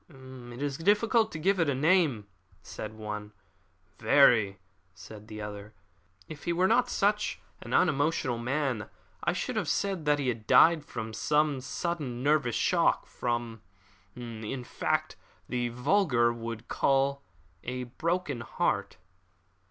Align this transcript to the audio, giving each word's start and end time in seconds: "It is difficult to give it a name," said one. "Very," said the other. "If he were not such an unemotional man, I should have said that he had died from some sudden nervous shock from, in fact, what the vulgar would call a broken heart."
"It 0.09 0.63
is 0.63 0.79
difficult 0.79 1.31
to 1.31 1.37
give 1.37 1.59
it 1.59 1.69
a 1.69 1.75
name," 1.75 2.25
said 2.63 2.95
one. 2.95 3.33
"Very," 3.99 4.57
said 4.95 5.27
the 5.27 5.43
other. 5.43 5.75
"If 6.27 6.45
he 6.45 6.53
were 6.53 6.67
not 6.67 6.89
such 6.89 7.39
an 7.61 7.71
unemotional 7.71 8.39
man, 8.39 8.89
I 9.23 9.33
should 9.33 9.55
have 9.57 9.67
said 9.67 10.05
that 10.05 10.17
he 10.17 10.29
had 10.29 10.47
died 10.47 10.83
from 10.83 11.13
some 11.13 11.61
sudden 11.61 12.23
nervous 12.23 12.55
shock 12.55 13.05
from, 13.05 13.61
in 14.15 14.63
fact, 14.63 15.17
what 15.43 15.49
the 15.51 15.69
vulgar 15.69 16.33
would 16.33 16.67
call 16.67 17.21
a 17.63 17.83
broken 17.83 18.39
heart." 18.41 18.97